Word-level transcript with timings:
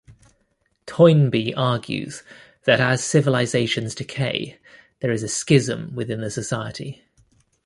Toynbee 0.87 1.53
argues 1.53 2.23
that 2.63 2.79
as 2.79 3.03
civilizations 3.03 3.93
decay, 3.93 4.57
there 4.99 5.11
is 5.11 5.21
a 5.21 5.27
"schism" 5.29 5.93
within 5.93 6.21
the 6.21 6.31
society. 6.31 7.03